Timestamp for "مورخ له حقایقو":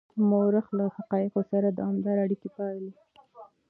0.29-1.41